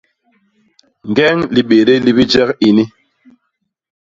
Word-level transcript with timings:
Ñgeñ 1.09 1.37
libédél 1.55 2.01
li 2.05 2.11
bijek 2.17 2.49
ini. 2.69 2.83